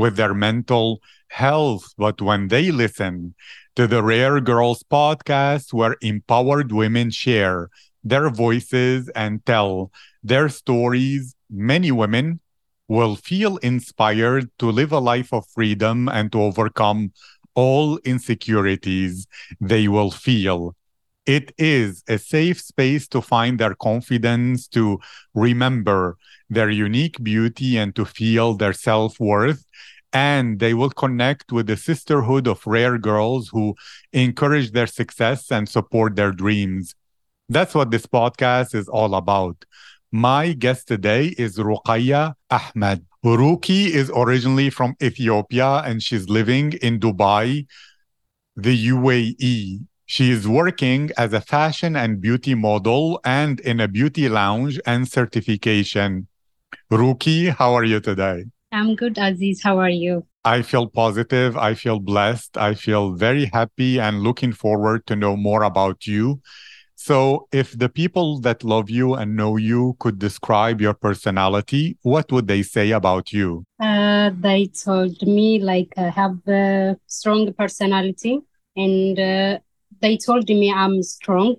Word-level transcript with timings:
with 0.00 0.16
their 0.16 0.34
mental 0.34 1.00
health. 1.28 1.84
But 1.96 2.20
when 2.20 2.48
they 2.48 2.72
listen 2.72 3.34
to 3.76 3.86
the 3.86 4.02
Rare 4.02 4.40
Girls 4.40 4.82
podcast, 4.82 5.72
where 5.72 5.96
empowered 6.00 6.72
women 6.72 7.10
share 7.10 7.68
their 8.02 8.30
voices 8.30 9.08
and 9.14 9.44
tell 9.44 9.92
their 10.22 10.48
stories, 10.48 11.34
many 11.50 11.92
women 11.92 12.40
will 12.88 13.14
feel 13.14 13.58
inspired 13.58 14.50
to 14.58 14.66
live 14.70 14.90
a 14.90 14.98
life 14.98 15.32
of 15.32 15.46
freedom 15.54 16.08
and 16.08 16.32
to 16.32 16.42
overcome 16.42 17.12
all 17.54 17.98
insecurities 17.98 19.26
they 19.60 19.86
will 19.86 20.10
feel. 20.10 20.74
It 21.26 21.52
is 21.58 22.02
a 22.08 22.18
safe 22.18 22.60
space 22.60 23.06
to 23.08 23.20
find 23.20 23.58
their 23.58 23.74
confidence, 23.74 24.66
to 24.68 24.98
remember 25.34 26.16
their 26.48 26.70
unique 26.70 27.22
beauty, 27.22 27.76
and 27.76 27.94
to 27.94 28.04
feel 28.04 28.54
their 28.54 28.72
self 28.72 29.20
worth. 29.20 29.64
And 30.12 30.58
they 30.58 30.74
will 30.74 30.90
connect 30.90 31.52
with 31.52 31.68
the 31.68 31.76
sisterhood 31.76 32.48
of 32.48 32.66
rare 32.66 32.98
girls 32.98 33.48
who 33.52 33.76
encourage 34.12 34.72
their 34.72 34.88
success 34.88 35.52
and 35.52 35.68
support 35.68 36.16
their 36.16 36.32
dreams. 36.32 36.94
That's 37.48 37.74
what 37.74 37.90
this 37.90 38.06
podcast 38.06 38.74
is 38.74 38.88
all 38.88 39.14
about. 39.14 39.64
My 40.10 40.52
guest 40.52 40.88
today 40.88 41.34
is 41.38 41.58
Rukiya 41.58 42.34
Ahmed. 42.50 43.06
Ruki 43.24 43.86
is 43.86 44.10
originally 44.16 44.70
from 44.70 44.96
Ethiopia 45.00 45.82
and 45.84 46.02
she's 46.02 46.28
living 46.28 46.72
in 46.82 46.98
Dubai, 46.98 47.66
the 48.56 48.88
UAE. 48.88 49.80
She 50.10 50.32
is 50.32 50.48
working 50.48 51.12
as 51.16 51.32
a 51.32 51.40
fashion 51.40 51.94
and 51.94 52.20
beauty 52.20 52.56
model 52.56 53.20
and 53.24 53.60
in 53.60 53.78
a 53.78 53.86
beauty 53.86 54.28
lounge 54.28 54.80
and 54.84 55.06
certification. 55.06 56.26
Ruki, 56.90 57.54
how 57.54 57.74
are 57.74 57.84
you 57.84 58.00
today? 58.00 58.46
I'm 58.72 58.96
good, 58.96 59.18
Aziz. 59.18 59.62
How 59.62 59.78
are 59.78 59.88
you? 60.04 60.26
I 60.44 60.62
feel 60.62 60.88
positive. 60.88 61.56
I 61.56 61.74
feel 61.74 62.00
blessed. 62.00 62.58
I 62.58 62.74
feel 62.74 63.12
very 63.12 63.44
happy 63.44 64.00
and 64.00 64.22
looking 64.22 64.52
forward 64.52 65.06
to 65.06 65.14
know 65.14 65.36
more 65.36 65.62
about 65.62 66.08
you. 66.08 66.40
So, 66.96 67.46
if 67.52 67.78
the 67.78 67.88
people 67.88 68.40
that 68.40 68.64
love 68.64 68.90
you 68.90 69.14
and 69.14 69.36
know 69.36 69.58
you 69.58 69.94
could 70.00 70.18
describe 70.18 70.80
your 70.80 70.94
personality, 70.94 71.98
what 72.02 72.32
would 72.32 72.48
they 72.48 72.62
say 72.64 72.90
about 72.90 73.32
you? 73.32 73.62
Uh, 73.78 74.30
they 74.34 74.66
told 74.66 75.22
me 75.22 75.60
like 75.60 75.94
I 75.96 76.08
have 76.08 76.36
a 76.48 76.96
strong 77.06 77.52
personality, 77.52 78.40
and 78.76 79.18
uh, 79.18 79.58
they 80.00 80.16
told 80.16 80.48
me 80.48 80.72
I'm 80.72 81.02
strong. 81.02 81.56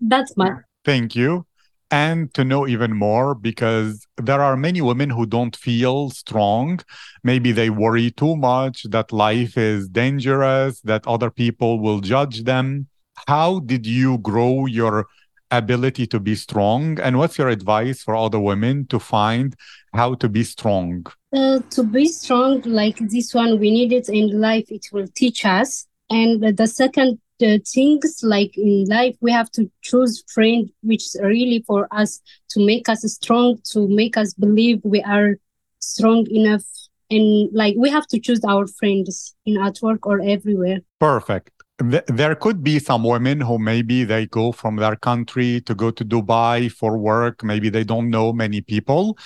That's 0.00 0.36
my. 0.36 0.50
Thank 0.84 1.16
you. 1.16 1.46
And 1.90 2.32
to 2.34 2.44
know 2.44 2.68
even 2.68 2.94
more, 2.94 3.34
because 3.34 4.06
there 4.18 4.42
are 4.42 4.58
many 4.58 4.82
women 4.82 5.08
who 5.08 5.24
don't 5.24 5.56
feel 5.56 6.10
strong. 6.10 6.80
Maybe 7.24 7.50
they 7.50 7.70
worry 7.70 8.10
too 8.10 8.36
much 8.36 8.82
that 8.90 9.10
life 9.10 9.56
is 9.56 9.88
dangerous, 9.88 10.82
that 10.82 11.06
other 11.06 11.30
people 11.30 11.80
will 11.80 12.00
judge 12.00 12.44
them 12.44 12.88
how 13.26 13.60
did 13.60 13.86
you 13.86 14.18
grow 14.18 14.66
your 14.66 15.06
ability 15.50 16.06
to 16.06 16.20
be 16.20 16.34
strong 16.34 17.00
and 17.00 17.18
what's 17.18 17.38
your 17.38 17.48
advice 17.48 18.02
for 18.02 18.14
other 18.14 18.38
women 18.38 18.86
to 18.86 18.98
find 18.98 19.56
how 19.94 20.14
to 20.14 20.28
be 20.28 20.44
strong 20.44 21.06
uh, 21.32 21.58
to 21.70 21.82
be 21.82 22.06
strong 22.06 22.60
like 22.62 22.98
this 23.08 23.34
one 23.34 23.58
we 23.58 23.70
need 23.70 23.90
it 23.92 24.10
in 24.10 24.38
life 24.40 24.70
it 24.70 24.86
will 24.92 25.08
teach 25.14 25.46
us 25.46 25.86
and 26.10 26.56
the 26.56 26.66
second 26.66 27.18
uh, 27.42 27.58
things 27.66 28.20
like 28.22 28.56
in 28.56 28.84
life 28.88 29.16
we 29.20 29.30
have 29.30 29.50
to 29.50 29.70
choose 29.82 30.22
friend 30.28 30.70
which 30.82 31.04
is 31.04 31.16
really 31.22 31.64
for 31.66 31.88
us 31.90 32.20
to 32.48 32.64
make 32.64 32.88
us 32.88 33.02
strong 33.12 33.58
to 33.64 33.88
make 33.88 34.16
us 34.16 34.34
believe 34.34 34.80
we 34.84 35.02
are 35.02 35.36
strong 35.78 36.26
enough 36.30 36.64
and 37.10 37.48
like 37.52 37.74
we 37.78 37.88
have 37.88 38.06
to 38.06 38.18
choose 38.18 38.44
our 38.44 38.66
friends 38.66 39.34
in 39.46 39.56
at 39.58 39.78
work 39.82 40.06
or 40.06 40.20
everywhere 40.20 40.78
perfect 41.00 41.50
there 41.78 42.34
could 42.34 42.64
be 42.64 42.78
some 42.78 43.04
women 43.04 43.40
who 43.40 43.58
maybe 43.58 44.02
they 44.02 44.26
go 44.26 44.50
from 44.50 44.76
their 44.76 44.96
country 44.96 45.60
to 45.60 45.74
go 45.74 45.90
to 45.92 46.04
Dubai 46.04 46.70
for 46.70 46.98
work. 46.98 47.44
Maybe 47.44 47.68
they 47.68 47.84
don't 47.84 48.10
know 48.10 48.32
many 48.32 48.60
people. 48.60 49.16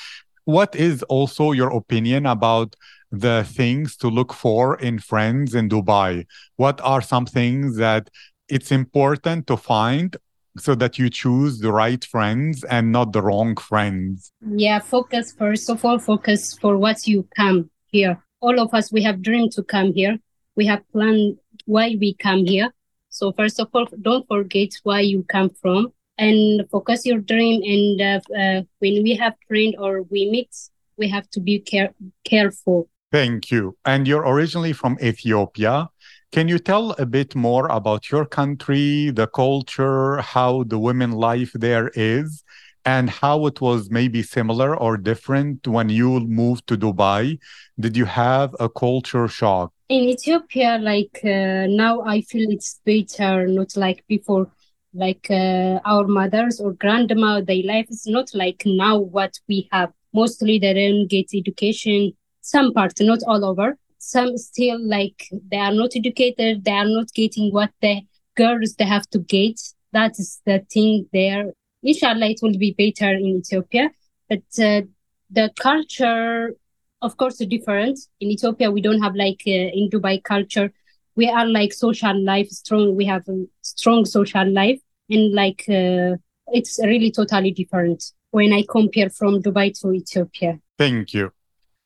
What 0.45 0.77
is 0.77 1.03
also 1.05 1.53
your 1.53 1.75
opinion 1.75 2.27
about 2.27 2.77
the 3.13 3.45
things 3.47 3.97
to 3.99 4.09
look 4.09 4.33
for 4.33 4.77
in 4.81 4.99
friends 4.99 5.55
in 5.55 5.69
Dubai? 5.69 6.27
What 6.57 6.81
are 6.83 7.03
some 7.03 7.27
things 7.27 7.77
that 7.77 8.09
it's 8.49 8.73
important 8.73 9.47
to 9.47 9.57
find 9.57 10.17
so 10.59 10.75
that 10.75 10.99
you 10.99 11.09
choose 11.09 11.61
the 11.61 11.73
right 11.73 12.05
friends 12.05 12.65
and 12.65 12.91
not 12.91 13.13
the 13.13 13.23
wrong 13.23 13.57
friends? 13.57 14.33
Yeah, 14.41 14.81
focus 14.81 15.33
first 15.39 15.71
of 15.71 15.85
all, 15.85 15.99
focus 15.99 16.59
for 16.59 16.77
what 16.79 17.07
you 17.07 17.29
come 17.37 17.71
here. 17.87 18.23
All 18.41 18.59
of 18.59 18.75
us, 18.75 18.91
we 18.91 19.03
have 19.03 19.23
dreamed 19.23 19.53
to 19.53 19.63
come 19.63 19.93
here. 19.93 20.19
We 20.57 20.67
have 20.67 20.83
planned 20.91 21.39
why 21.67 21.97
we 22.01 22.15
come 22.15 22.45
here. 22.47 22.71
So 23.11 23.33
first 23.33 23.61
of 23.61 23.69
all, 23.73 23.87
don't 24.01 24.27
forget 24.27 24.71
why 24.83 25.01
you 25.01 25.23
come 25.25 25.51
from 25.61 25.93
and 26.19 26.69
focus 26.71 27.05
your 27.07 27.19
dream. 27.19 27.63
And 27.63 28.01
uh, 28.01 28.35
uh, 28.35 28.63
when 28.79 29.03
we 29.03 29.15
have 29.17 29.35
friend 29.47 29.77
or 29.79 30.03
we 30.03 30.31
meet, 30.31 30.51
we 30.97 31.09
have 31.09 31.29
to 31.31 31.41
be 31.41 31.61
care- 31.61 31.95
careful. 32.25 32.89
Thank 33.13 33.51
you. 33.51 33.77
And 33.85 34.09
you're 34.09 34.27
originally 34.27 34.73
from 34.73 34.97
Ethiopia. 35.03 35.89
Can 36.33 36.49
you 36.49 36.59
tell 36.59 36.93
a 36.93 37.05
bit 37.05 37.35
more 37.35 37.67
about 37.69 38.11
your 38.11 38.25
country, 38.25 39.11
the 39.11 39.27
culture, 39.27 40.23
how 40.23 40.65
the 40.65 40.79
women 40.79 41.13
life 41.13 41.53
there 41.55 41.91
is, 41.95 42.43
and 42.87 43.11
how 43.11 43.47
it 43.47 43.61
was 43.61 43.91
maybe 43.91 44.23
similar 44.23 44.75
or 44.75 44.97
different 44.97 45.69
when 45.69 45.91
you 45.91 46.21
moved 46.21 46.67
to 46.69 46.77
Dubai? 46.79 47.39
Did 47.79 47.97
you 47.99 48.07
have 48.07 48.57
a 48.59 48.69
culture 48.69 49.29
shock? 49.29 49.73
in 49.93 50.09
Ethiopia, 50.09 50.79
like 50.81 51.21
uh, 51.23 51.67
now, 51.69 52.01
I 52.01 52.23
feel 52.23 52.51
it's 52.51 52.81
better, 52.85 53.47
not 53.47 53.77
like 53.77 54.05
before. 54.09 54.51
Like 54.95 55.27
uh, 55.31 55.81
our 55.87 56.07
mothers 56.07 56.61
or 56.61 56.73
grandma, 56.73 57.41
their 57.41 57.63
life 57.65 57.87
is 57.91 58.07
not 58.07 58.29
like 58.35 58.63
now 58.67 58.99
what 58.99 59.39
we 59.49 59.69
have. 59.73 59.93
Mostly 60.13 60.59
they 60.59 60.75
don't 60.75 61.09
get 61.09 61.29
education. 61.35 62.13
Some 62.43 62.73
parts, 62.73 63.01
not 63.01 63.21
all 63.27 63.45
over. 63.45 63.79
Some 63.99 64.37
still 64.37 64.79
like 64.87 65.29
they 65.51 65.59
are 65.59 65.73
not 65.73 65.97
educated. 65.97 66.65
They 66.65 66.73
are 66.73 66.89
not 66.89 67.13
getting 67.15 67.53
what 67.53 67.71
the 67.81 68.03
girls 68.37 68.75
they 68.75 68.85
have 68.85 69.09
to 69.11 69.19
get. 69.21 69.61
That 69.93 70.13
is 70.19 70.41
the 70.45 70.65
thing 70.73 71.09
there. 71.13 71.53
Inshallah, 71.83 72.27
it 72.27 72.41
will 72.43 72.59
be 72.59 72.73
better 72.73 73.13
in 73.13 73.43
Ethiopia. 73.43 73.91
But 74.29 74.43
uh, 74.61 74.83
the 75.31 75.51
culture 75.59 76.55
of 77.03 77.17
course 77.17 77.41
is 77.41 77.49
different 77.49 77.99
in 78.21 78.31
ethiopia 78.31 78.71
we 78.71 78.81
don't 78.81 79.03
have 79.03 79.15
like 79.15 79.43
uh, 79.47 79.79
in 79.79 79.89
dubai 79.91 80.23
culture 80.23 80.73
we 81.17 81.29
are 81.29 81.47
like 81.47 81.73
social 81.73 82.17
life 82.25 82.49
strong 82.49 82.95
we 82.97 83.05
have 83.05 83.29
a 83.29 83.45
strong 83.63 84.05
social 84.05 84.49
life 84.51 84.81
and 85.11 85.35
like 85.35 85.65
uh, 85.69 86.17
it's 86.59 86.79
really 86.85 87.11
totally 87.11 87.51
different 87.51 88.13
when 88.31 88.53
i 88.53 88.63
compare 88.69 89.11
from 89.11 89.43
dubai 89.43 89.69
to 89.81 89.93
ethiopia 89.93 90.59
thank 90.79 91.13
you 91.13 91.31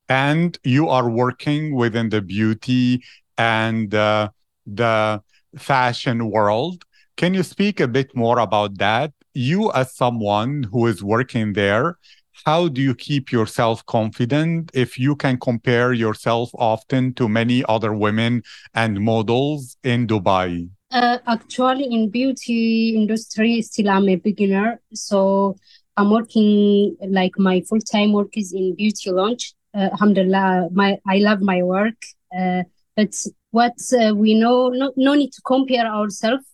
and 0.08 0.58
you 0.64 0.88
are 0.88 1.08
working 1.10 1.74
within 1.74 2.08
the 2.08 2.20
beauty 2.20 3.02
and 3.38 3.94
uh, 3.94 4.28
the 4.66 5.20
fashion 5.56 6.30
world 6.30 6.84
can 7.16 7.34
you 7.34 7.42
speak 7.42 7.80
a 7.80 7.88
bit 7.88 8.14
more 8.14 8.38
about 8.38 8.76
that 8.78 9.12
you 9.34 9.72
as 9.72 9.94
someone 9.94 10.62
who 10.70 10.86
is 10.86 11.02
working 11.02 11.52
there 11.54 11.96
how 12.44 12.68
do 12.68 12.80
you 12.80 12.94
keep 12.94 13.32
yourself 13.32 13.84
confident 13.86 14.70
if 14.74 14.98
you 14.98 15.16
can 15.16 15.38
compare 15.38 15.92
yourself 15.92 16.50
often 16.54 17.14
to 17.14 17.28
many 17.28 17.64
other 17.68 17.92
women 17.92 18.42
and 18.74 19.00
models 19.00 19.76
in 19.82 20.06
Dubai? 20.06 20.68
Uh, 20.92 21.18
actually, 21.26 21.92
in 21.92 22.10
beauty 22.10 22.94
industry, 22.94 23.62
still 23.62 23.90
I'm 23.90 24.08
a 24.08 24.16
beginner. 24.16 24.80
So 24.94 25.56
I'm 25.96 26.10
working 26.10 26.96
like 27.08 27.38
my 27.38 27.62
full 27.62 27.80
time 27.80 28.12
work 28.12 28.36
is 28.36 28.52
in 28.52 28.76
beauty 28.76 29.10
lounge. 29.10 29.54
Uh, 29.76 29.90
alhamdulillah, 29.92 30.68
my 30.72 30.98
I 31.06 31.18
love 31.18 31.40
my 31.40 31.62
work. 31.62 32.00
Uh, 32.36 32.62
but 32.96 33.14
what 33.50 33.74
uh, 33.92 34.14
we 34.14 34.34
know, 34.34 34.68
no, 34.70 34.92
no 34.96 35.14
need 35.14 35.32
to 35.32 35.42
compare 35.42 35.86
ourselves. 35.86 36.44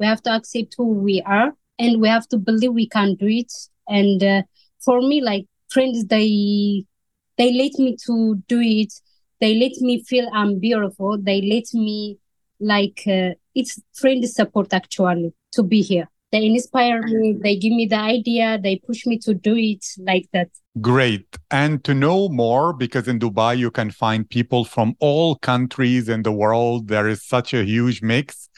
We 0.00 0.06
have 0.06 0.22
to 0.22 0.30
accept 0.30 0.74
who 0.76 0.88
we 0.88 1.22
are, 1.22 1.52
and 1.78 2.00
we 2.00 2.08
have 2.08 2.26
to 2.28 2.38
believe 2.38 2.72
we 2.72 2.88
can 2.88 3.14
do 3.14 3.26
it. 3.28 3.52
And 3.88 4.22
uh, 4.22 4.42
for 4.84 5.00
me 5.00 5.20
like 5.20 5.46
friends 5.70 6.06
they 6.06 6.84
they 7.38 7.52
let 7.52 7.72
me 7.78 7.96
to 8.06 8.36
do 8.48 8.60
it 8.60 8.92
they 9.40 9.54
let 9.54 9.72
me 9.80 10.02
feel 10.04 10.28
i'm 10.32 10.58
beautiful 10.58 11.18
they 11.18 11.40
let 11.42 11.64
me 11.74 12.18
like 12.60 13.02
uh, 13.06 13.30
it's 13.54 13.80
friend 13.94 14.28
support 14.28 14.72
actually 14.72 15.32
to 15.52 15.62
be 15.62 15.82
here 15.82 16.08
they 16.32 16.46
inspire 16.46 16.98
uh-huh. 16.98 17.12
me 17.12 17.38
they 17.40 17.56
give 17.56 17.72
me 17.72 17.86
the 17.86 17.98
idea 17.98 18.58
they 18.60 18.76
push 18.76 19.06
me 19.06 19.18
to 19.18 19.34
do 19.34 19.54
it 19.54 19.84
like 19.98 20.26
that. 20.32 20.48
Great. 20.80 21.26
And 21.50 21.84
to 21.84 21.94
know 21.94 22.30
more 22.30 22.72
because 22.72 23.06
in 23.06 23.18
dubai 23.18 23.56
you 23.58 23.70
can 23.70 23.90
find 23.90 24.28
people 24.28 24.64
from 24.64 24.96
all 25.00 25.36
countries 25.36 26.08
in 26.08 26.22
the 26.22 26.32
world 26.32 26.88
there 26.88 27.06
is 27.06 27.22
such 27.24 27.54
a 27.54 27.62
huge 27.62 28.02
mix. 28.02 28.48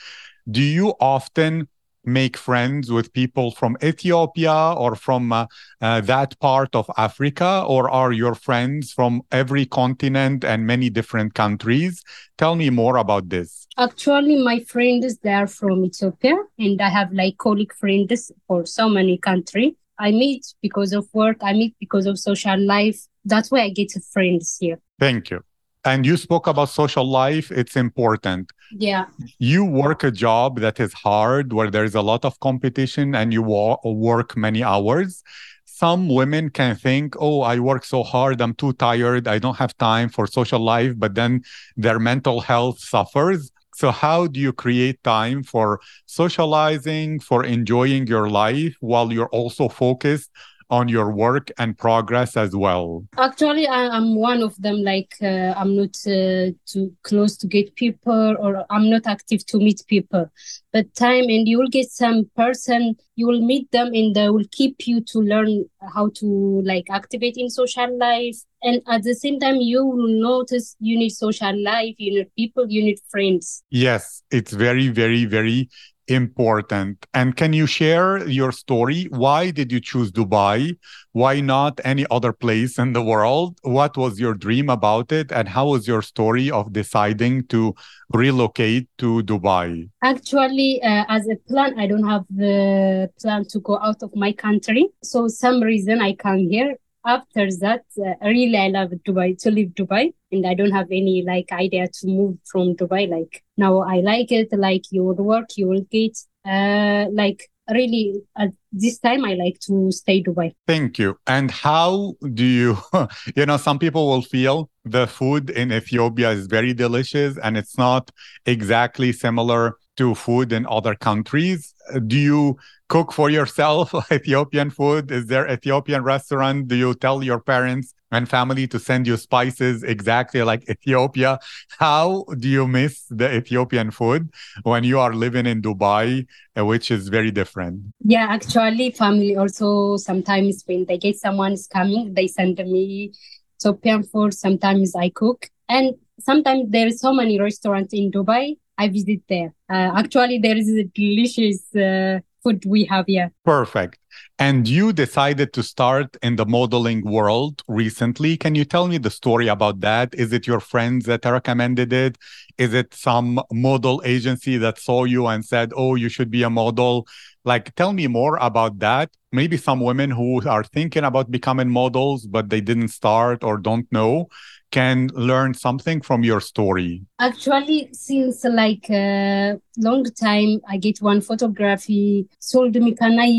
Do 0.51 0.63
you 0.63 0.95
often 1.01 1.69
make 2.07 2.37
friends 2.37 2.91
with 2.91 3.13
people 3.13 3.51
from 3.51 3.77
Ethiopia 3.83 4.75
or 4.77 4.97
from 4.97 5.33
uh, 5.33 5.47
uh, 5.81 6.01
that 6.03 6.39
part 6.41 6.75
of 6.75 6.91
Africa, 6.97 7.65
or 7.67 7.91
are 7.91 8.13
your 8.13 8.35
friends 8.35 8.93
from 8.93 9.23
every 9.31 9.67
continent 9.67 10.45
and 10.45 10.67
many 10.67 10.91
different 10.91 11.35
countries? 11.35 12.03
Tell 12.37 12.55
me 12.57 12.71
more 12.71 12.97
about 12.97 13.29
this. 13.29 13.67
Actually, 13.79 14.43
my 14.43 14.61
friends 14.61 15.19
they 15.19 15.33
are 15.33 15.47
from 15.47 15.85
Ethiopia, 15.85 16.37
and 16.59 16.81
I 16.81 16.89
have 16.89 17.13
like 17.13 17.39
colleague 17.39 17.75
friends 17.75 18.33
for 18.47 18.67
so 18.67 18.89
many 18.89 19.19
countries. 19.19 19.75
I 19.99 20.11
meet 20.11 20.45
because 20.61 20.93
of 20.93 21.07
work. 21.13 21.39
I 21.43 21.53
meet 21.53 21.77
because 21.79 22.07
of 22.07 22.19
social 22.19 22.59
life. 22.59 23.07
That's 23.25 23.51
why 23.51 23.61
I 23.63 23.71
get 23.71 23.93
friends 24.13 24.57
here. 24.61 24.81
Thank 24.99 25.31
you 25.31 25.43
and 25.85 26.07
you 26.07 26.17
spoke 26.17 26.47
about 26.47 26.69
social 26.71 27.05
life 27.09 27.51
it's 27.51 27.77
important. 27.77 28.51
Yeah. 28.77 29.07
You 29.39 29.65
work 29.65 30.03
a 30.03 30.11
job 30.11 30.61
that 30.61 30.81
is 30.81 30.93
hard 30.93 31.53
where 31.53 31.71
there's 31.71 31.95
a 31.95 32.03
lot 32.03 32.25
of 32.25 32.41
competition 32.41 33.15
and 33.15 33.33
you 33.33 33.43
wa- 33.43 33.79
work 33.85 34.37
many 34.37 34.63
hours. 34.63 35.23
Some 35.65 36.09
women 36.09 36.51
can 36.51 36.77
think 36.77 37.15
oh 37.19 37.43
i 37.43 37.59
work 37.59 37.85
so 37.85 38.03
hard 38.05 38.41
i'm 38.41 38.55
too 38.55 38.73
tired 38.75 39.27
i 39.27 39.39
don't 39.39 39.57
have 39.57 39.77
time 39.77 40.09
for 40.09 40.25
social 40.27 40.61
life 40.61 40.93
but 40.97 41.15
then 41.15 41.43
their 41.77 41.99
mental 41.99 42.41
health 42.41 42.79
suffers. 42.79 43.51
So 43.75 43.91
how 43.91 44.29
do 44.29 44.39
you 44.39 44.53
create 44.53 45.03
time 45.03 45.43
for 45.43 45.81
socializing 46.07 47.19
for 47.19 47.45
enjoying 47.45 48.07
your 48.07 48.31
life 48.31 48.77
while 48.81 49.13
you're 49.13 49.35
also 49.41 49.69
focused 49.69 50.31
on 50.71 50.89
your 50.89 51.11
work 51.11 51.51
and 51.59 51.77
progress 51.77 52.37
as 52.37 52.55
well? 52.55 53.05
Actually, 53.19 53.67
I, 53.67 53.97
am 53.97 54.17
one 54.17 54.43
of 54.43 54.61
them. 54.61 54.77
Like 54.83 55.15
uh, 55.23 55.55
I'm 55.57 55.77
not 55.77 55.97
uh, 56.07 56.53
too 56.67 56.93
close 57.03 57.37
to 57.39 57.47
get 57.47 57.75
people, 57.77 58.37
or 58.39 58.65
I'm 58.71 58.91
not 58.91 59.07
active 59.07 59.45
to 59.47 59.59
meet 59.59 59.83
people. 59.87 60.31
But 60.73 60.93
time 60.95 61.25
and 61.25 61.47
you 61.47 61.59
will 61.59 61.69
get 61.69 61.91
some 61.91 62.29
person, 62.37 62.97
you 63.15 63.27
will 63.27 63.41
meet 63.41 63.71
them, 63.71 63.89
and 63.95 64.15
they 64.15 64.29
will 64.29 64.47
keep 64.51 64.87
you 64.87 65.01
to 65.03 65.21
learn 65.21 65.65
how 65.95 66.11
to 66.17 66.63
like 66.65 66.87
activate 66.91 67.37
in 67.37 67.51
social 67.51 67.97
life. 67.99 68.37
And 68.63 68.81
at 68.89 69.03
the 69.03 69.15
same 69.15 69.39
time, 69.39 69.57
you 69.57 69.85
will 69.85 70.09
notice 70.09 70.75
you 70.81 70.99
need 70.99 71.11
social 71.11 71.63
life, 71.63 71.95
you 71.99 72.19
need 72.19 72.35
people, 72.35 72.67
you 72.69 72.83
need 72.83 72.99
friends. 73.11 73.63
Yes, 73.71 74.23
it's 74.31 74.53
very, 74.53 74.89
very, 74.89 75.27
very 75.27 75.69
important. 76.09 77.07
And 77.15 77.37
can 77.37 77.53
you 77.53 77.67
share 77.67 78.27
your 78.27 78.53
story? 78.53 79.05
Why 79.11 79.51
did 79.51 79.73
you 79.73 79.81
choose 79.81 80.11
Dubai? 80.13 80.77
Why 81.13 81.41
not 81.41 81.81
any 81.85 82.07
other 82.11 82.33
place 82.33 82.79
in 82.79 82.93
the 82.93 83.03
world? 83.03 83.59
What 83.63 83.97
was 83.97 84.19
your 84.19 84.35
dream 84.35 84.69
about 84.69 85.13
it? 85.13 85.33
And 85.33 85.49
how 85.49 85.69
was 85.69 85.87
your 85.87 86.03
story 86.03 86.51
of 86.51 86.73
deciding 86.73 87.47
to 87.49 87.75
relocate 88.13 88.89
to 88.99 89.23
Dubai? 89.23 89.89
Actually, 90.03 90.83
uh, 90.83 91.05
as 91.09 91.27
a 91.29 91.37
plan, 91.49 91.79
I 91.79 91.87
don't 91.87 92.09
have 92.09 92.25
the 92.31 93.11
plan 93.21 93.47
to 93.49 93.61
go 93.61 93.79
out 93.79 94.03
of 94.03 94.15
my 94.15 94.33
country. 94.33 94.89
So 95.03 95.29
some 95.29 95.61
reason 95.63 96.01
I 96.01 96.15
come 96.15 96.39
here 96.39 96.77
after 97.05 97.49
that, 97.61 97.85
uh, 97.99 98.15
really, 98.27 98.57
I 98.57 98.69
love 98.69 98.91
Dubai 99.07 99.37
to 99.43 99.51
live 99.51 99.71
Dubai, 99.71 100.13
and 100.33 100.47
I 100.47 100.55
don't 100.55 100.73
have 100.73 100.89
any 100.91 101.23
like 101.27 101.53
idea 101.53 101.89
to 101.89 102.07
move 102.07 102.39
from 102.51 102.75
Dubai. 102.75 103.09
Like 103.09 103.43
now, 103.57 103.83
I 103.83 104.01
like 104.01 104.33
it. 104.33 104.49
Like 104.53 104.85
you 104.91 105.05
work, 105.05 105.57
you 105.57 105.69
will 105.69 105.87
get 105.91 106.17
uh 106.47 107.07
like 107.13 107.49
really 107.71 108.15
at 108.37 108.51
this 108.73 108.99
time 108.99 109.25
i 109.25 109.35
like 109.35 109.59
to 109.59 109.91
stay 109.91 110.23
dubai 110.23 110.53
thank 110.67 110.99
you 110.99 111.17
and 111.27 111.51
how 111.51 112.15
do 112.35 112.45
you 112.45 112.77
you 113.37 113.47
know 113.47 113.57
some 113.57 113.79
people 113.79 114.07
will 114.09 114.23
feel 114.23 114.69
the 114.85 115.07
food 115.07 115.49
in 115.51 115.73
ethiopia 115.73 116.31
is 116.31 116.47
very 116.47 116.75
delicious 116.75 117.39
and 117.39 117.57
it's 117.57 117.79
not 117.79 118.11
exactly 118.45 119.13
similar 119.13 119.77
to 119.97 120.15
food 120.15 120.53
in 120.53 120.67
other 120.67 120.95
countries 120.95 121.75
do 122.07 122.17
you 122.17 122.57
cook 122.89 123.13
for 123.13 123.31
yourself 123.31 123.95
Ethiopian 124.13 124.71
food? 124.71 125.11
Is 125.11 125.27
there 125.27 125.51
Ethiopian 125.51 126.03
restaurant? 126.03 126.69
Do 126.69 126.77
you 126.77 126.95
tell 126.95 127.23
your 127.23 127.41
parents 127.41 127.95
and 128.11 128.29
family 128.29 128.67
to 128.69 128.79
send 128.79 129.07
you 129.07 129.17
spices 129.17 129.83
exactly 129.83 130.43
like 130.43 130.69
Ethiopia? 130.71 131.39
How 131.79 132.25
do 132.39 132.49
you 132.49 132.67
miss 132.67 133.05
the 133.11 133.35
Ethiopian 133.35 133.91
food 133.91 134.31
when 134.63 134.85
you 134.85 134.99
are 134.99 135.15
living 135.15 135.47
in 135.47 135.63
Dubai, 135.63 136.27
uh, 136.59 136.65
which 136.65 136.91
is 136.91 137.09
very 137.09 137.31
different? 137.31 137.81
Yeah, 138.05 138.27
actually, 138.31 138.91
family 138.91 139.37
also 139.37 139.97
sometimes 139.97 140.63
when 140.67 140.85
they 140.87 140.99
get 140.99 141.17
someone's 141.17 141.67
coming, 141.67 142.15
they 142.15 142.27
send 142.27 142.59
me 142.59 143.13
Ethiopian 143.59 144.03
food. 144.05 144.35
Sometimes 144.35 144.95
I 144.95 145.09
cook, 145.09 145.49
and 145.69 145.95
sometimes 146.21 146.71
there 146.71 146.87
is 146.87 147.01
so 147.01 147.13
many 147.13 147.41
restaurants 147.41 147.95
in 147.95 148.11
Dubai. 148.11 148.57
I 148.77 148.89
visit 148.89 149.23
there. 149.29 149.55
Uh, 149.71 149.93
actually, 149.97 150.39
there 150.39 150.57
is 150.57 150.69
a 150.69 150.85
delicious 150.85 151.75
uh, 151.75 152.21
food 152.43 152.65
we 152.67 152.85
have 152.85 153.07
here. 153.07 153.33
Perfect. 153.45 153.99
And 154.39 154.69
you 154.69 154.93
decided 154.93 155.53
to 155.53 155.63
start 155.63 156.17
in 156.23 156.37
the 156.37 156.47
modeling 156.47 157.03
world 157.05 157.63
recently. 157.69 158.37
Can 158.37 158.55
you 158.55 158.65
tell 158.65 158.87
me 158.89 158.99
the 158.99 159.11
story 159.11 159.49
about 159.49 159.81
that? 159.81 160.15
Is 160.15 160.33
it 160.33 160.47
your 160.47 160.61
friends 160.61 161.07
that 161.07 161.25
recommended 161.25 161.93
it? 161.93 162.19
Is 162.59 162.75
it 162.75 162.95
some 162.95 163.41
model 163.53 164.03
agency 164.05 164.57
that 164.59 164.79
saw 164.79 165.05
you 165.05 165.27
and 165.27 165.45
said, 165.45 165.73
oh, 165.77 165.95
you 165.95 166.09
should 166.09 166.31
be 166.31 166.43
a 166.43 166.51
model? 166.51 167.07
Like, 167.45 167.75
tell 167.75 167.93
me 167.93 168.07
more 168.07 168.37
about 168.41 168.79
that. 168.81 169.11
Maybe 169.31 169.57
some 169.57 169.81
women 169.81 170.11
who 170.11 170.47
are 170.49 170.65
thinking 170.65 171.05
about 171.05 171.31
becoming 171.31 171.69
models, 171.69 172.27
but 172.27 172.51
they 172.51 172.61
didn't 172.61 172.89
start 172.89 173.43
or 173.43 173.59
don't 173.59 173.91
know 173.93 174.29
can 174.75 175.09
learn 175.15 175.55
something 175.55 176.01
from 176.01 176.25
your 176.25 176.41
story? 176.41 177.03
Actually, 177.21 177.89
since 177.93 178.45
like 178.45 178.91
a 178.91 179.61
long 179.79 180.05
time, 180.27 180.61
I 180.69 180.77
get 180.79 180.99
one 181.01 181.21
photography 181.21 182.27
told 182.53 182.75
me, 182.75 182.91
"Can 183.03 183.15
I 183.29 183.33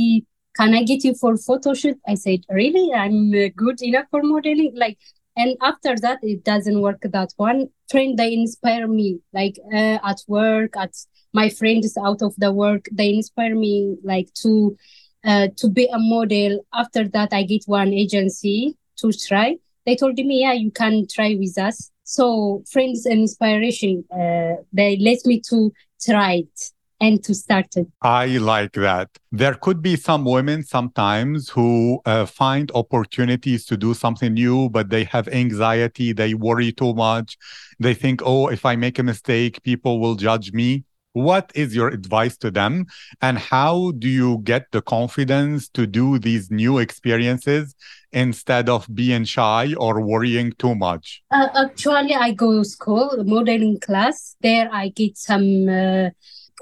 can 0.59 0.73
I 0.79 0.83
get 0.83 1.03
you 1.03 1.13
for 1.13 1.35
photo 1.47 1.73
shoot?" 1.73 1.99
I 2.07 2.15
said, 2.15 2.39
"Really? 2.49 2.87
I'm 2.93 3.19
good 3.63 3.81
enough 3.89 4.07
for 4.11 4.21
modeling." 4.23 4.73
Like, 4.83 4.97
and 5.35 5.57
after 5.71 5.93
that, 6.05 6.19
it 6.23 6.45
doesn't 6.51 6.79
work. 6.87 7.01
That 7.17 7.31
one 7.35 7.67
friend 7.91 8.17
they 8.17 8.31
inspire 8.33 8.87
me, 8.87 9.19
like 9.33 9.59
uh, 9.73 9.99
at 10.11 10.19
work, 10.27 10.71
at 10.77 10.93
my 11.33 11.49
friends 11.49 11.97
out 12.07 12.21
of 12.21 12.33
the 12.37 12.51
work, 12.63 12.87
they 12.99 13.09
inspire 13.19 13.55
me 13.55 13.97
like 14.03 14.29
to 14.43 14.77
uh, 15.25 15.47
to 15.59 15.67
be 15.67 15.85
a 15.97 15.99
model. 15.99 16.65
After 16.73 17.03
that, 17.15 17.33
I 17.33 17.43
get 17.43 17.63
one 17.65 17.91
agency 18.03 18.77
to 19.01 19.11
try 19.11 19.57
they 19.85 19.95
told 19.95 20.15
me, 20.17 20.41
yeah, 20.41 20.53
you 20.53 20.71
can 20.71 21.07
try 21.07 21.35
with 21.35 21.57
us. 21.57 21.91
So 22.03 22.63
friends 22.69 23.05
and 23.05 23.21
inspiration, 23.21 24.03
uh, 24.11 24.61
they 24.73 24.97
led 24.97 25.19
me 25.25 25.41
to 25.49 25.71
try 26.01 26.33
it 26.33 26.71
and 27.01 27.23
to 27.23 27.33
start 27.33 27.67
it. 27.75 27.87
I 28.01 28.37
like 28.37 28.73
that. 28.73 29.09
There 29.31 29.55
could 29.55 29.81
be 29.81 29.95
some 29.95 30.23
women 30.23 30.63
sometimes 30.63 31.49
who 31.49 31.99
uh, 32.05 32.25
find 32.25 32.71
opportunities 32.73 33.65
to 33.65 33.77
do 33.77 33.93
something 33.93 34.33
new, 34.33 34.69
but 34.69 34.89
they 34.89 35.03
have 35.05 35.27
anxiety. 35.27 36.13
They 36.13 36.33
worry 36.33 36.71
too 36.71 36.93
much. 36.93 37.37
They 37.79 37.93
think, 37.93 38.21
oh, 38.23 38.47
if 38.47 38.65
I 38.65 38.75
make 38.75 38.99
a 38.99 39.03
mistake, 39.03 39.61
people 39.63 39.99
will 39.99 40.15
judge 40.15 40.53
me. 40.53 40.85
What 41.15 41.49
is 41.55 41.73
your 41.73 41.87
advice 41.87 42.35
to 42.39 42.51
them? 42.51 42.87
And 43.21 43.37
how 43.37 43.91
do 43.99 44.09
you 44.09 44.39
get 44.43 44.69
the 44.73 44.81
confidence 44.81 45.69
to 45.69 45.87
do 45.87 46.19
these 46.19 46.51
new 46.51 46.77
experiences 46.77 47.73
instead 48.11 48.67
of 48.67 48.85
being 48.93 49.23
shy 49.23 49.73
or 49.77 50.01
worrying 50.01 50.51
too 50.59 50.75
much? 50.75 51.23
Uh, 51.31 51.47
actually, 51.55 52.15
I 52.15 52.33
go 52.33 52.57
to 52.57 52.65
school, 52.65 53.23
modeling 53.23 53.79
class. 53.79 54.35
There 54.41 54.67
I 54.73 54.89
get 54.89 55.17
some 55.17 55.69
uh, 55.69 56.09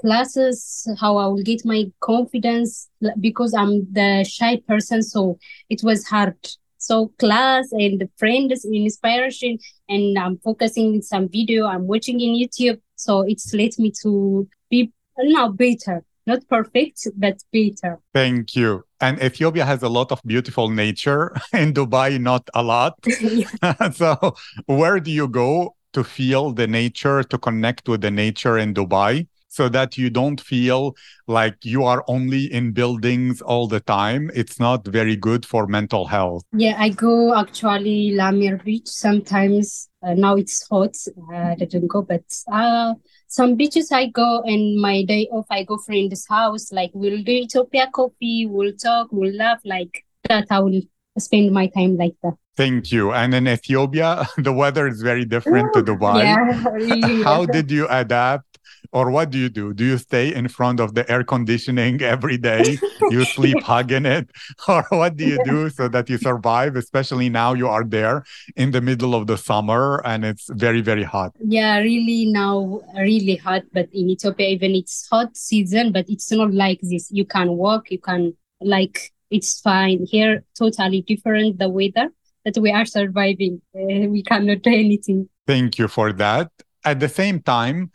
classes, 0.00 0.88
how 1.00 1.16
I 1.16 1.26
will 1.26 1.42
get 1.42 1.64
my 1.64 1.86
confidence 1.98 2.88
because 3.18 3.54
I'm 3.54 3.92
the 3.92 4.22
shy 4.22 4.62
person. 4.68 5.02
So 5.02 5.36
it 5.68 5.82
was 5.82 6.06
hard 6.06 6.36
so 6.84 7.10
class 7.18 7.64
and 7.72 8.06
friends 8.18 8.64
inspiration 8.66 9.56
and 9.88 10.18
i'm 10.18 10.36
focusing 10.38 11.00
some 11.00 11.28
video 11.28 11.66
i'm 11.66 11.86
watching 11.86 12.20
in 12.20 12.32
youtube 12.34 12.78
so 12.96 13.22
it's 13.22 13.52
led 13.54 13.72
me 13.78 13.92
to 14.02 14.48
be 14.70 14.92
now 15.18 15.48
better, 15.48 16.04
not 16.26 16.46
perfect, 16.48 17.06
but 17.16 17.42
better. 17.52 18.00
Thank 18.12 18.56
you. 18.56 18.84
And 19.00 19.22
Ethiopia 19.22 19.64
has 19.64 19.82
a 19.82 19.88
lot 19.88 20.10
of 20.12 20.20
beautiful 20.24 20.70
nature. 20.70 21.34
In 21.52 21.72
Dubai, 21.72 22.20
not 22.20 22.48
a 22.54 22.62
lot. 22.62 22.94
so, 23.94 24.34
where 24.66 25.00
do 25.00 25.10
you 25.10 25.28
go 25.28 25.76
to 25.92 26.02
feel 26.02 26.52
the 26.52 26.66
nature, 26.66 27.22
to 27.22 27.38
connect 27.38 27.88
with 27.88 28.00
the 28.00 28.10
nature 28.10 28.58
in 28.58 28.74
Dubai? 28.74 29.26
so 29.54 29.68
that 29.68 29.96
you 29.96 30.10
don't 30.10 30.40
feel 30.40 30.96
like 31.28 31.56
you 31.62 31.84
are 31.84 32.04
only 32.08 32.52
in 32.52 32.72
buildings 32.72 33.40
all 33.40 33.68
the 33.68 33.80
time. 33.80 34.30
It's 34.34 34.58
not 34.58 34.86
very 34.86 35.16
good 35.16 35.46
for 35.46 35.66
mental 35.68 36.06
health. 36.06 36.42
Yeah, 36.52 36.74
I 36.76 36.88
go 36.88 37.34
actually 37.34 38.12
La 38.12 38.32
Mer 38.32 38.56
Beach 38.56 38.88
sometimes 38.88 39.88
Uh, 40.04 40.14
now 40.14 40.36
it's 40.36 40.66
hot. 40.68 40.94
Uh, 41.32 41.36
I 41.36 41.54
didn't 41.54 41.88
go, 41.88 42.02
but 42.02 42.24
uh, 42.52 42.94
some 43.26 43.54
beaches 43.56 43.90
I 43.90 44.06
go 44.06 44.42
and 44.42 44.80
my 44.80 45.02
day 45.02 45.28
off 45.32 45.46
I 45.50 45.64
go 45.64 45.78
friend's 45.78 46.26
house. 46.28 46.72
Like 46.72 46.90
we'll 46.94 47.22
do 47.22 47.32
Ethiopia 47.32 47.88
coffee, 47.92 48.46
we'll 48.46 48.74
talk, 48.74 49.08
we'll 49.10 49.34
laugh 49.34 49.60
like 49.64 50.04
that. 50.28 50.46
I 50.50 50.60
will 50.60 50.80
spend 51.18 51.52
my 51.52 51.68
time 51.68 51.96
like 51.96 52.16
that. 52.22 52.34
Thank 52.56 52.92
you. 52.92 53.12
And 53.12 53.34
in 53.34 53.48
Ethiopia, 53.48 54.26
the 54.38 54.52
weather 54.52 54.86
is 54.86 55.02
very 55.02 55.24
different 55.24 55.72
to 55.74 55.82
Dubai. 55.82 56.24
Yeah, 56.24 56.68
really. 56.72 57.22
How 57.22 57.46
did 57.46 57.70
you 57.70 57.86
adapt? 57.88 58.53
Or 58.94 59.10
what 59.10 59.30
do 59.30 59.38
you 59.38 59.48
do? 59.48 59.74
Do 59.74 59.84
you 59.84 59.98
stay 59.98 60.32
in 60.32 60.46
front 60.46 60.78
of 60.78 60.94
the 60.94 61.04
air 61.10 61.24
conditioning 61.24 62.00
every 62.00 62.38
day? 62.38 62.78
you 63.10 63.24
sleep 63.36 63.60
hugging 63.62 64.06
it? 64.06 64.30
Or 64.68 64.86
what 64.90 65.16
do 65.16 65.26
you 65.26 65.38
do 65.44 65.68
so 65.68 65.88
that 65.88 66.08
you 66.08 66.16
survive? 66.16 66.76
Especially 66.76 67.28
now 67.28 67.54
you 67.54 67.66
are 67.66 67.82
there 67.82 68.22
in 68.54 68.70
the 68.70 68.80
middle 68.80 69.16
of 69.16 69.26
the 69.26 69.36
summer 69.36 70.00
and 70.04 70.24
it's 70.24 70.46
very, 70.48 70.80
very 70.80 71.02
hot. 71.02 71.32
Yeah, 71.40 71.78
really 71.78 72.26
now 72.26 72.82
really 72.94 73.34
hot. 73.34 73.62
But 73.72 73.88
in 73.92 74.10
Ethiopia, 74.10 74.46
even 74.46 74.76
it's 74.76 75.08
hot 75.10 75.36
season, 75.36 75.90
but 75.90 76.06
it's 76.08 76.30
not 76.30 76.54
like 76.54 76.78
this. 76.80 77.10
You 77.10 77.24
can 77.24 77.56
walk, 77.56 77.90
you 77.90 77.98
can 77.98 78.36
like 78.60 79.10
it's 79.28 79.60
fine. 79.60 80.06
Here, 80.06 80.44
totally 80.56 81.02
different 81.02 81.58
the 81.58 81.68
weather 81.68 82.10
that 82.44 82.56
we 82.58 82.70
are 82.70 82.84
surviving. 82.84 83.60
Uh, 83.74 84.06
we 84.14 84.22
cannot 84.22 84.62
do 84.62 84.70
anything. 84.70 85.28
Thank 85.48 85.78
you 85.78 85.88
for 85.88 86.12
that. 86.12 86.52
At 86.84 87.00
the 87.00 87.08
same 87.08 87.40
time, 87.40 87.90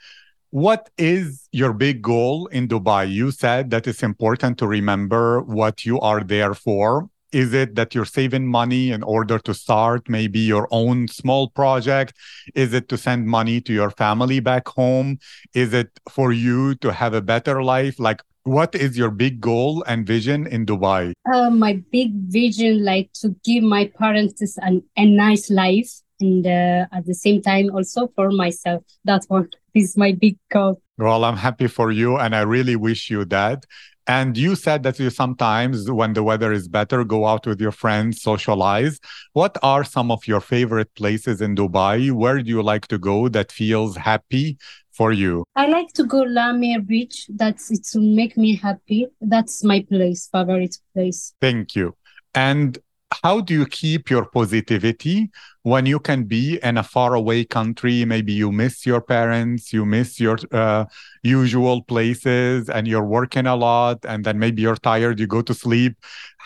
what 0.52 0.90
is 0.98 1.48
your 1.52 1.74
big 1.74 2.02
goal 2.02 2.48
in 2.48 2.68
Dubai? 2.68 3.12
You 3.12 3.32
said 3.32 3.70
that 3.70 3.88
it's 3.88 4.04
important 4.04 4.58
to 4.60 4.68
remember 4.68 5.42
what 5.42 5.86
you 5.86 6.00
are 6.00 6.24
there 6.24 6.54
for. 6.54 7.10
Is 7.32 7.54
it 7.54 7.76
that 7.76 7.94
you're 7.94 8.06
saving 8.06 8.48
money 8.48 8.90
in 8.90 9.04
order 9.04 9.38
to 9.38 9.54
start 9.54 10.10
maybe 10.10 10.40
your 10.40 10.68
own 10.72 11.08
small 11.08 11.50
project? 11.50 12.16
Is 12.56 12.74
it 12.74 12.90
to 12.90 12.98
send 12.98 13.28
money 13.28 13.62
to 13.62 13.72
your 13.72 13.92
family 13.92 14.40
back 14.40 14.68
home? 14.68 15.20
Is 15.54 15.72
it 15.74 15.92
for 16.10 16.32
you 16.32 16.74
to 16.76 16.92
have 16.92 17.14
a 17.14 17.22
better 17.22 17.62
life? 17.62 18.00
Like, 18.00 18.24
what 18.44 18.74
is 18.74 18.98
your 18.98 19.12
big 19.12 19.40
goal 19.40 19.84
and 19.84 20.08
vision 20.08 20.48
in 20.48 20.66
Dubai? 20.66 21.14
Uh, 21.32 21.52
my 21.52 21.74
big 21.92 22.12
vision, 22.14 22.84
like 22.84 23.12
to 23.22 23.36
give 23.44 23.64
my 23.64 23.92
parents 24.00 24.58
an, 24.58 24.82
a 24.98 25.06
nice 25.06 25.52
life 25.52 25.92
and 26.20 26.46
uh, 26.46 26.86
at 26.92 27.06
the 27.06 27.14
same 27.14 27.42
time 27.42 27.70
also 27.74 28.08
for 28.16 28.32
myself. 28.32 28.84
That's 29.06 29.28
what 29.30 29.48
is 29.80 29.98
my 29.98 30.12
big 30.12 30.38
goal. 30.52 30.82
Well, 30.98 31.24
I'm 31.24 31.38
happy 31.38 31.68
for 31.68 31.92
you 31.92 32.18
and 32.18 32.36
I 32.36 32.42
really 32.42 32.76
wish 32.76 33.10
you 33.10 33.26
that. 33.26 33.66
And 34.08 34.36
you 34.36 34.56
said 34.56 34.82
that 34.84 34.98
you 35.00 35.12
sometimes, 35.12 35.90
when 35.92 36.14
the 36.14 36.24
weather 36.24 36.52
is 36.52 36.68
better, 36.68 37.04
go 37.04 37.28
out 37.28 37.46
with 37.46 37.62
your 37.62 37.72
friends, 37.72 38.24
socialize. 38.24 39.00
What 39.34 39.56
are 39.62 39.84
some 39.84 40.10
of 40.10 40.28
your 40.28 40.42
favorite 40.42 40.94
places 40.96 41.42
in 41.42 41.56
Dubai? 41.56 42.12
Where 42.12 42.42
do 42.42 42.50
you 42.50 42.64
like 42.64 42.88
to 42.88 42.98
go 42.98 43.30
that 43.30 43.52
feels 43.52 43.96
happy 43.96 44.58
for 44.92 45.12
you? 45.12 45.44
I 45.56 45.68
like 45.68 45.94
to 45.94 46.04
go 46.06 46.24
La 46.24 46.54
Mer 46.54 46.82
Beach. 46.82 47.28
That's 47.30 47.70
it 47.70 47.84
to 47.92 48.00
make 48.00 48.36
me 48.36 48.56
happy. 48.56 49.06
That's 49.22 49.64
my 49.64 49.86
place, 49.88 50.28
favorite 50.32 50.78
place. 50.94 51.36
Thank 51.40 51.76
you. 51.76 51.96
And 52.34 52.80
how 53.24 53.42
do 53.42 53.54
you 53.54 53.66
keep 53.66 54.10
your 54.10 54.26
positivity 54.26 55.32
when 55.64 55.86
you 55.86 56.00
can 56.00 56.24
be 56.24 56.60
in 56.64 56.78
a 56.78 56.84
faraway 56.84 57.44
country? 57.44 58.06
Maybe 58.06 58.34
you 58.34 58.52
miss 58.52 58.86
your 58.86 59.02
parents 59.02 59.74
you 59.74 59.86
miss 59.86 60.20
your 60.20 60.38
uh, 60.52 60.86
usual 61.24 61.84
places 61.84 62.70
and 62.70 62.88
you're 62.88 63.06
working 63.06 63.48
a 63.48 63.56
lot 63.56 64.06
and 64.06 64.24
then 64.24 64.40
maybe 64.40 64.62
you're 64.62 64.76
tired 64.76 65.20
you 65.20 65.28
go 65.28 65.42
to 65.42 65.54
sleep. 65.54 65.98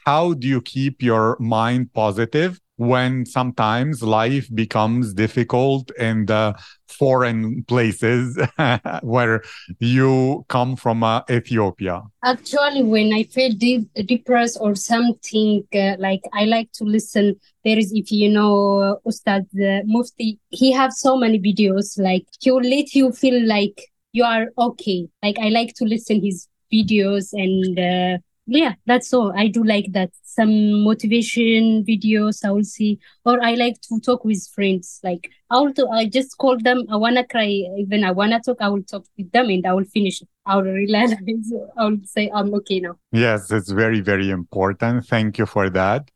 How 0.06 0.34
do 0.34 0.48
you 0.48 0.62
keep 0.62 1.02
your 1.02 1.38
mind 1.40 1.94
positive 1.94 2.60
when 2.78 3.26
sometimes 3.26 4.02
life 4.02 4.48
becomes 4.54 5.14
difficult 5.14 5.92
in 5.92 6.26
the 6.26 6.56
foreign 6.88 7.64
places 7.64 8.40
where 9.02 9.42
you 9.80 10.46
come 10.50 10.76
from 10.76 11.04
uh, 11.04 11.22
Ethiopia? 11.30 12.02
Actually, 12.24 12.84
when 12.84 13.14
I 13.14 13.24
feel 13.24 13.52
de- 13.52 13.88
depressed 14.06 14.58
or 14.60 14.76
something, 14.76 15.64
uh, 15.74 15.96
like 16.00 16.22
I 16.34 16.46
like 16.46 16.72
to 16.74 16.84
listen. 16.84 17.40
There 17.64 17.78
is, 17.78 17.92
if 17.94 18.12
you 18.12 18.30
know, 18.30 19.00
Ustad 19.06 19.46
uh, 19.56 19.82
Mufti, 19.86 20.40
he 20.50 20.72
have 20.72 20.94
so 20.94 21.18
many 21.18 21.40
videos. 21.40 22.00
Like 22.00 22.26
he 22.40 22.52
will 22.52 22.62
let 22.64 22.94
you 22.94 23.12
feel 23.12 23.46
like 23.48 23.92
you 24.14 24.24
are 24.24 24.48
okay. 24.58 25.08
Like 25.22 25.40
I 25.40 25.50
like 25.50 25.74
to 25.76 25.86
listen 25.86 26.24
his 26.24 26.48
videos 26.72 27.34
and 27.34 27.80
uh, 27.80 28.18
yeah 28.46 28.74
that's 28.86 29.14
all 29.14 29.34
i 29.38 29.48
do 29.48 29.64
like 29.64 29.92
that. 29.94 30.12
Some 30.24 30.84
motivation 30.84 31.86
videos 31.86 32.44
i 32.44 32.50
will 32.50 32.64
see 32.64 33.00
or 33.24 33.40
i 33.44 33.54
like 33.54 33.80
to 33.82 34.00
talk 34.00 34.26
with 34.26 34.48
friends. 34.56 35.00
Like 35.04 35.30
i 35.52 35.60
will 35.60 35.74
to, 35.76 35.88
i 35.90 36.06
just 36.06 36.38
call 36.38 36.58
them 36.58 36.84
i 36.90 36.96
wanna 36.96 37.26
cry. 37.26 37.64
Even 37.78 38.04
i 38.04 38.12
wanna 38.12 38.40
talk 38.42 38.58
i 38.60 38.68
will 38.68 38.84
talk 38.84 39.06
with 39.18 39.32
them 39.32 39.50
and 39.50 39.66
i 39.66 39.74
will 39.74 39.86
finish. 39.86 40.22
I 40.46 40.56
will 40.56 40.64
realize 40.64 41.14
i 41.78 41.86
will 41.86 41.98
say 42.04 42.32
i'm 42.34 42.54
okay 42.56 42.80
now. 42.80 42.96
Yes 43.12 43.52
it's 43.52 43.72
very 43.72 44.02
very 44.02 44.30
important. 44.30 45.06
Thank 45.06 45.38
you 45.38 45.46
for 45.46 45.70
that 45.70 46.10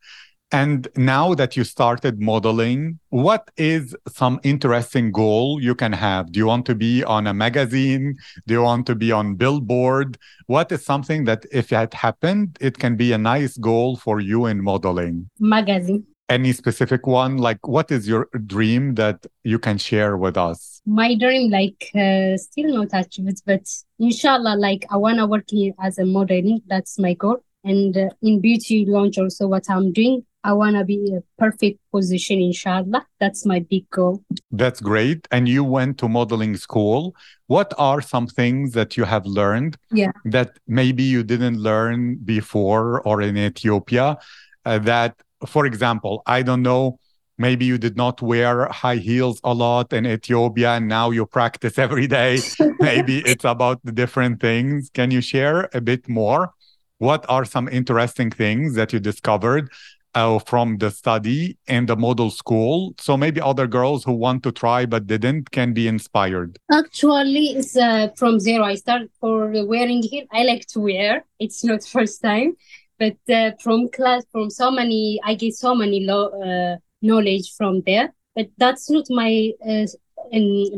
and 0.51 0.87
now 0.95 1.33
that 1.33 1.57
you 1.57 1.63
started 1.65 2.21
modeling, 2.21 2.99
what 3.09 3.51
is 3.57 3.95
some 4.07 4.39
interesting 4.43 5.11
goal 5.11 5.61
you 5.61 5.75
can 5.75 5.91
have? 5.91 6.31
Do 6.31 6.39
you 6.39 6.45
want 6.45 6.65
to 6.67 6.75
be 6.75 7.03
on 7.03 7.27
a 7.27 7.33
magazine? 7.33 8.15
Do 8.45 8.53
you 8.53 8.61
want 8.61 8.85
to 8.87 8.95
be 8.95 9.11
on 9.11 9.35
Billboard? 9.35 10.17
What 10.45 10.71
is 10.71 10.85
something 10.85 11.25
that 11.25 11.45
if 11.51 11.73
it 11.73 11.93
happened, 11.93 12.57
it 12.61 12.77
can 12.77 12.95
be 12.95 13.11
a 13.11 13.17
nice 13.17 13.57
goal 13.57 13.97
for 13.97 14.21
you 14.21 14.45
in 14.45 14.63
modeling? 14.63 15.29
Magazine. 15.39 16.05
Any 16.29 16.53
specific 16.53 17.07
one? 17.07 17.37
Like, 17.37 17.67
what 17.67 17.91
is 17.91 18.07
your 18.07 18.29
dream 18.45 18.95
that 18.95 19.25
you 19.43 19.59
can 19.59 19.77
share 19.77 20.17
with 20.17 20.37
us? 20.37 20.81
My 20.85 21.15
dream, 21.15 21.51
like, 21.51 21.89
uh, 21.95 22.37
still 22.37 22.73
not 22.73 22.89
achieved, 22.93 23.43
but 23.45 23.69
inshallah, 23.99 24.55
like, 24.57 24.85
I 24.89 24.97
want 24.97 25.17
to 25.17 25.25
work 25.25 25.45
here 25.47 25.73
as 25.81 25.97
a 25.97 26.05
modeling. 26.05 26.61
That's 26.67 26.99
my 26.99 27.13
goal. 27.13 27.37
And 27.63 27.97
uh, 27.97 28.09
in 28.21 28.39
beauty 28.39 28.85
lounge, 28.85 29.17
also, 29.17 29.47
what 29.47 29.69
I'm 29.69 29.91
doing, 29.91 30.25
I 30.47 30.53
want 30.53 30.77
to 30.77 30.85
be 30.85 31.13
a 31.13 31.21
perfect 31.37 31.77
position, 31.91 32.39
inshallah. 32.39 33.05
That's 33.19 33.45
my 33.45 33.59
big 33.59 33.89
goal. 33.89 34.23
That's 34.49 34.79
great. 34.79 35.27
And 35.29 35.45
you 35.49 35.61
went 35.61 35.97
to 35.97 36.07
modeling 36.07 36.55
school. 36.55 37.17
What 37.47 37.73
are 37.77 37.99
some 37.99 38.27
things 38.27 38.71
that 38.71 38.95
you 38.95 39.03
have 39.03 39.25
learned 39.25 39.75
yeah. 39.91 40.13
that 40.23 40.57
maybe 40.65 41.03
you 41.03 41.23
didn't 41.23 41.57
learn 41.59 42.15
before 42.23 43.01
or 43.01 43.21
in 43.21 43.35
Ethiopia? 43.37 44.17
Uh, 44.63 44.79
that, 44.79 45.21
for 45.45 45.65
example, 45.65 46.23
I 46.25 46.43
don't 46.43 46.61
know, 46.61 46.97
maybe 47.37 47.65
you 47.65 47.77
did 47.77 47.97
not 47.97 48.21
wear 48.21 48.67
high 48.67 49.01
heels 49.07 49.41
a 49.43 49.53
lot 49.53 49.91
in 49.91 50.07
Ethiopia 50.07 50.75
and 50.75 50.87
now 50.87 51.11
you 51.11 51.25
practice 51.25 51.77
every 51.85 52.07
day. 52.07 52.39
maybe 52.79 53.19
it's 53.31 53.43
about 53.43 53.83
the 53.83 53.91
different 53.91 54.39
things. 54.39 54.89
Can 54.93 55.11
you 55.11 55.19
share 55.19 55.67
a 55.73 55.81
bit 55.81 56.07
more? 56.07 56.53
What 56.99 57.25
are 57.29 57.45
some 57.45 57.67
interesting 57.67 58.31
things 58.31 58.75
that 58.75 58.91
you 58.93 58.99
discovered 58.99 59.69
uh, 60.17 60.39
from 60.39 60.77
the 60.79 60.89
study 60.89 61.57
in 61.67 61.85
the 61.85 61.95
model 61.95 62.31
school. 62.31 62.95
So 62.99 63.15
maybe 63.15 63.39
other 63.39 63.67
girls 63.67 64.03
who 64.03 64.13
want 64.13 64.41
to 64.43 64.51
try 64.51 64.85
but 64.85 65.05
didn't 65.05 65.51
can 65.51 65.73
be 65.73 65.87
inspired. 65.87 66.57
Actually 66.71 67.49
it's 67.59 67.77
uh, 67.77 68.07
from 68.15 68.39
zero. 68.39 68.63
I 68.63 68.75
started 68.75 69.11
for 69.21 69.37
wearing 69.65 70.01
heel 70.01 70.25
i 70.31 70.43
like 70.43 70.65
to 70.73 70.79
wear. 70.79 71.23
It's 71.39 71.63
not 71.63 71.83
first 71.95 72.21
time. 72.21 72.55
But 72.99 73.17
uh, 73.29 73.51
from 73.63 73.89
class 73.89 74.23
from 74.31 74.49
so 74.49 74.71
many 74.71 75.19
i 75.23 75.35
get 75.35 75.53
so 75.53 75.75
many 75.75 75.99
lo- 76.11 76.33
uh, 76.47 76.77
knowledge 77.01 77.53
from 77.57 77.81
there. 77.85 78.07
But 78.35 78.47
that's 78.57 78.89
not 78.89 79.05
my 79.09 79.51
uh, 79.69 79.85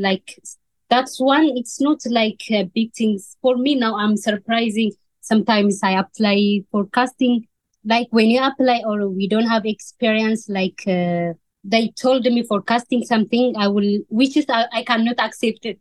like 0.08 0.28
that's 0.90 1.20
one. 1.20 1.46
It's 1.56 1.80
not 1.80 2.00
like 2.20 2.42
big 2.76 2.94
things 2.94 3.38
for 3.42 3.56
me 3.56 3.76
now 3.76 3.96
i'm 3.96 4.18
surprising. 4.18 4.92
Sometimes 5.22 5.80
i 5.84 5.92
apply 6.04 6.64
for 6.72 6.88
casting 6.88 7.48
like 7.86 8.08
when 8.12 8.28
you 8.28 8.42
apply 8.42 8.82
or 8.86 9.08
we 9.10 9.28
don't 9.28 9.48
have 9.48 9.66
experience 9.66 10.50
like 10.50 10.84
uh, 10.88 11.34
they 11.64 11.90
told 12.00 12.24
me 12.26 12.44
for 12.44 12.62
casting 12.62 13.04
something 13.04 13.56
i 13.58 13.68
will 13.68 14.00
which 14.10 14.36
is 14.38 14.46
I, 14.50 14.66
I 14.72 14.84
cannot 14.84 15.20
accept 15.20 15.66
it 15.66 15.80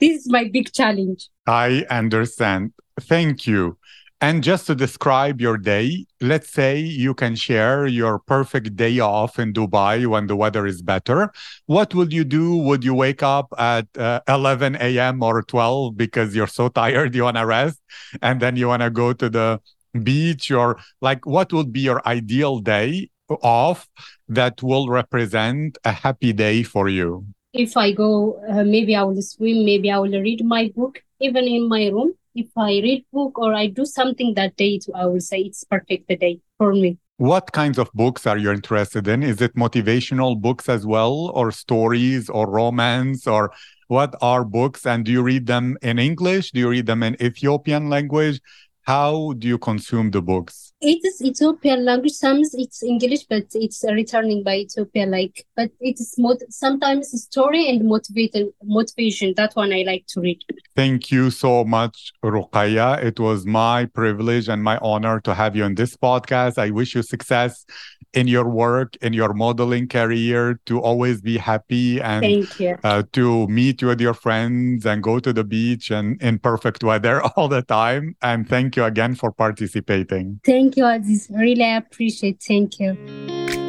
this 0.00 0.20
is 0.20 0.28
my 0.30 0.48
big 0.52 0.72
challenge 0.72 1.28
i 1.46 1.84
understand 1.90 2.72
thank 3.00 3.46
you 3.46 3.78
and 4.20 4.42
just 4.42 4.66
to 4.66 4.74
describe 4.74 5.40
your 5.40 5.56
day, 5.56 6.04
let's 6.20 6.50
say 6.50 6.76
you 6.78 7.14
can 7.14 7.36
share 7.36 7.86
your 7.86 8.18
perfect 8.18 8.74
day 8.74 8.98
off 8.98 9.38
in 9.38 9.52
Dubai 9.52 10.06
when 10.06 10.26
the 10.26 10.34
weather 10.34 10.66
is 10.66 10.82
better. 10.82 11.30
What 11.66 11.94
would 11.94 12.12
you 12.12 12.24
do? 12.24 12.56
Would 12.56 12.82
you 12.82 12.94
wake 12.94 13.22
up 13.22 13.54
at 13.58 13.86
uh, 13.96 14.20
11 14.26 14.76
a.m. 14.80 15.22
or 15.22 15.42
12 15.42 15.96
because 15.96 16.34
you're 16.34 16.48
so 16.48 16.68
tired 16.80 17.14
you 17.14 17.22
want 17.22 17.36
to 17.36 17.46
rest? 17.46 17.80
And 18.20 18.40
then 18.40 18.56
you 18.56 18.66
want 18.66 18.82
to 18.82 18.90
go 18.90 19.12
to 19.12 19.30
the 19.30 19.60
beach 19.98 20.48
your 20.48 20.78
like 21.00 21.26
what 21.26 21.52
would 21.52 21.72
be 21.72 21.80
your 21.80 22.06
ideal 22.06 22.58
day 22.58 23.08
off 23.42 23.88
that 24.28 24.62
will 24.62 24.88
represent 24.88 25.76
a 25.84 25.92
happy 25.92 26.32
day 26.32 26.62
for 26.62 26.88
you 26.88 27.26
if 27.52 27.76
i 27.76 27.92
go 27.92 28.40
uh, 28.48 28.64
maybe 28.64 28.94
i 28.96 29.02
will 29.02 29.20
swim 29.22 29.64
maybe 29.64 29.90
i 29.90 29.98
will 29.98 30.20
read 30.20 30.44
my 30.44 30.70
book 30.74 31.02
even 31.20 31.44
in 31.44 31.68
my 31.68 31.88
room 31.88 32.12
if 32.34 32.48
i 32.56 32.80
read 32.80 33.04
book 33.12 33.38
or 33.38 33.54
i 33.54 33.66
do 33.66 33.84
something 33.84 34.34
that 34.34 34.56
day 34.56 34.78
i 34.94 35.04
will 35.06 35.20
say 35.20 35.40
it's 35.40 35.64
perfect 35.64 36.08
day 36.08 36.40
for 36.56 36.72
me 36.72 36.98
What 37.18 37.50
kinds 37.50 37.78
of 37.78 37.90
books 37.94 38.26
are 38.28 38.38
you 38.38 38.52
interested 38.52 39.08
in? 39.08 39.24
Is 39.24 39.40
it 39.42 39.56
motivational 39.56 40.40
books 40.40 40.68
as 40.68 40.86
well, 40.86 41.32
or 41.34 41.50
stories, 41.50 42.30
or 42.30 42.48
romance, 42.48 43.26
or 43.26 43.50
what 43.88 44.14
are 44.22 44.44
books? 44.44 44.86
And 44.86 45.04
do 45.04 45.10
you 45.10 45.22
read 45.22 45.46
them 45.46 45.76
in 45.82 45.98
English? 45.98 46.52
Do 46.52 46.60
you 46.60 46.68
read 46.70 46.86
them 46.86 47.02
in 47.02 47.20
Ethiopian 47.20 47.90
language? 47.90 48.40
How 48.88 49.34
do 49.34 49.46
you 49.46 49.58
consume 49.58 50.10
the 50.10 50.22
books? 50.22 50.72
It 50.80 51.04
is 51.04 51.20
Ethiopian 51.20 51.84
language. 51.84 52.12
Sometimes 52.12 52.54
it's 52.54 52.84
English, 52.84 53.24
but 53.24 53.46
it's 53.54 53.84
returning 53.90 54.44
by 54.44 54.58
Ethiopia. 54.58 55.06
Like, 55.06 55.44
but 55.56 55.70
it 55.80 55.98
is 55.98 56.14
mod- 56.18 56.44
sometimes 56.50 57.10
story 57.20 57.68
and 57.68 57.84
motivation. 57.84 58.52
Motivation. 58.62 59.34
That 59.36 59.56
one 59.56 59.72
I 59.72 59.82
like 59.82 60.06
to 60.10 60.20
read. 60.20 60.38
Thank 60.76 61.10
you 61.10 61.30
so 61.30 61.64
much, 61.64 62.12
Rukiya. 62.24 63.02
It 63.02 63.18
was 63.18 63.44
my 63.44 63.86
privilege 63.86 64.48
and 64.48 64.62
my 64.62 64.78
honor 64.78 65.18
to 65.22 65.34
have 65.34 65.56
you 65.56 65.64
on 65.64 65.74
this 65.74 65.96
podcast. 65.96 66.58
I 66.58 66.70
wish 66.70 66.94
you 66.94 67.02
success 67.02 67.66
in 68.14 68.26
your 68.26 68.48
work, 68.48 68.96
in 69.02 69.12
your 69.12 69.34
modeling 69.34 69.88
career, 69.88 70.60
to 70.66 70.80
always 70.80 71.20
be 71.20 71.36
happy 71.36 72.00
and 72.00 72.48
uh, 72.84 73.02
to 73.12 73.46
meet 73.48 73.82
with 73.82 74.00
your 74.00 74.14
friends 74.14 74.86
and 74.86 75.02
go 75.02 75.18
to 75.18 75.32
the 75.32 75.44
beach 75.44 75.90
and 75.90 76.20
in 76.22 76.38
perfect 76.38 76.82
weather 76.82 77.22
all 77.36 77.48
the 77.48 77.62
time. 77.62 78.14
And 78.22 78.48
thank 78.48 78.76
you 78.76 78.84
again 78.84 79.14
for 79.14 79.32
participating. 79.32 80.40
Thank 80.44 80.67
Thank 80.68 80.76
you. 80.76 80.84
I 80.84 81.00
really 81.30 81.76
appreciate. 81.76 82.42
Thank 82.42 82.78
you. 82.78 83.67